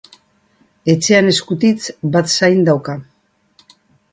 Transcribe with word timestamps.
Etxean 0.93 1.29
eskutitz 1.33 1.93
bat 2.17 2.33
zain 2.41 2.67
dauka. 2.71 2.97